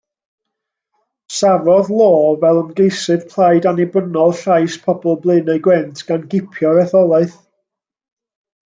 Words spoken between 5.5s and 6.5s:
Gwent gan